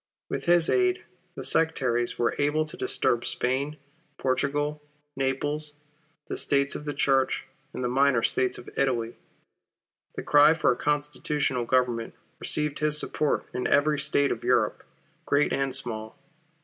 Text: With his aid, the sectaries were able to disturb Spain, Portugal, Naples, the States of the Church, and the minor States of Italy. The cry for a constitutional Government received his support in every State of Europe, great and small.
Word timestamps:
With 0.31 0.45
his 0.45 0.67
aid, 0.67 1.03
the 1.35 1.43
sectaries 1.43 2.17
were 2.17 2.33
able 2.39 2.65
to 2.65 2.75
disturb 2.75 3.23
Spain, 3.23 3.77
Portugal, 4.17 4.81
Naples, 5.15 5.75
the 6.27 6.35
States 6.35 6.73
of 6.73 6.85
the 6.85 6.93
Church, 6.95 7.45
and 7.71 7.83
the 7.83 7.87
minor 7.87 8.23
States 8.23 8.57
of 8.57 8.67
Italy. 8.75 9.15
The 10.15 10.23
cry 10.23 10.55
for 10.55 10.71
a 10.71 10.75
constitutional 10.75 11.65
Government 11.65 12.15
received 12.39 12.79
his 12.79 12.97
support 12.97 13.45
in 13.53 13.67
every 13.67 13.99
State 13.99 14.31
of 14.31 14.43
Europe, 14.43 14.83
great 15.27 15.53
and 15.53 15.71
small. 15.75 16.17